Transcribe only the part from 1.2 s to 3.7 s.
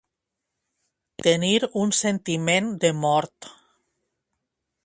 Tenir un sentiment de mort.